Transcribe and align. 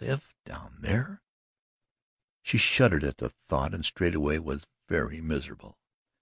Live 0.00 0.34
down 0.46 0.78
there? 0.80 1.20
She 2.40 2.56
shuddered 2.56 3.04
at 3.04 3.18
the 3.18 3.28
thought 3.28 3.74
and 3.74 3.84
straightway 3.84 4.38
was 4.38 4.66
very 4.88 5.20
miserable. 5.20 5.76